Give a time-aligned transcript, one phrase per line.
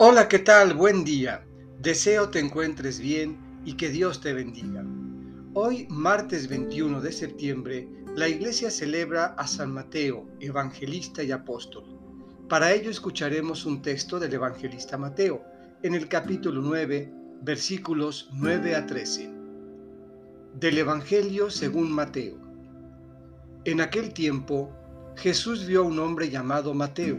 [0.00, 0.74] Hola, ¿qué tal?
[0.74, 1.44] Buen día.
[1.80, 4.84] Deseo te encuentres bien y que Dios te bendiga.
[5.54, 11.82] Hoy, martes 21 de septiembre, la iglesia celebra a San Mateo, evangelista y apóstol.
[12.48, 15.42] Para ello escucharemos un texto del evangelista Mateo,
[15.82, 17.12] en el capítulo 9,
[17.42, 19.28] versículos 9 a 13.
[20.60, 22.38] Del Evangelio según Mateo.
[23.64, 24.70] En aquel tiempo,
[25.16, 27.18] Jesús vio a un hombre llamado Mateo,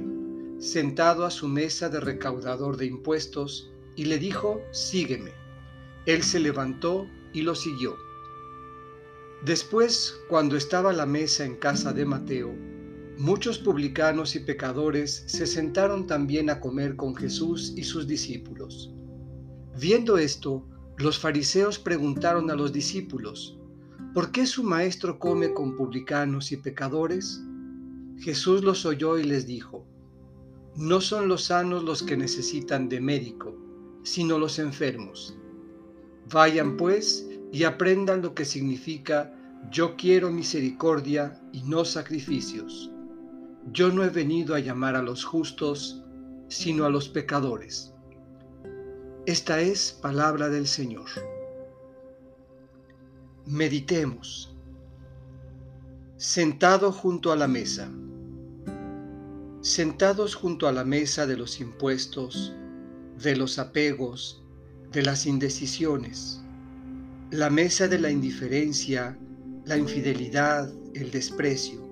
[0.59, 5.31] sentado a su mesa de recaudador de impuestos, y le dijo, Sígueme.
[6.05, 7.97] Él se levantó y lo siguió.
[9.43, 12.53] Después, cuando estaba la mesa en casa de Mateo,
[13.17, 18.93] muchos publicanos y pecadores se sentaron también a comer con Jesús y sus discípulos.
[19.79, 23.57] Viendo esto, los fariseos preguntaron a los discípulos,
[24.13, 27.41] ¿por qué su maestro come con publicanos y pecadores?
[28.17, 29.88] Jesús los oyó y les dijo,
[30.79, 33.53] no son los sanos los que necesitan de médico,
[34.03, 35.37] sino los enfermos.
[36.31, 39.35] Vayan pues y aprendan lo que significa
[39.69, 42.89] yo quiero misericordia y no sacrificios.
[43.73, 46.01] Yo no he venido a llamar a los justos,
[46.47, 47.93] sino a los pecadores.
[49.25, 51.09] Esta es palabra del Señor.
[53.45, 54.55] Meditemos.
[56.15, 57.91] Sentado junto a la mesa.
[59.61, 62.53] Sentados junto a la mesa de los impuestos,
[63.21, 64.41] de los apegos,
[64.93, 66.41] de las indecisiones,
[67.29, 69.19] la mesa de la indiferencia,
[69.65, 71.85] la infidelidad, el desprecio.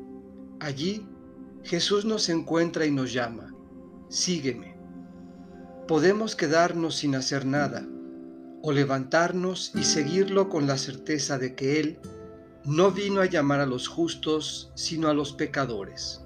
[0.62, 1.06] Allí
[1.64, 3.54] Jesús nos encuentra y nos llama,
[4.08, 4.78] sígueme.
[5.90, 7.86] Podemos quedarnos sin hacer nada
[8.64, 12.00] o levantarnos y seguirlo con la certeza de que Él
[12.64, 16.22] no vino a llamar a los justos, sino a los pecadores.